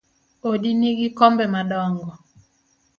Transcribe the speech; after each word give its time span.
Odi 0.49 0.71
nigi 0.79 1.07
kombe 1.17 1.45
madongo 1.55 2.07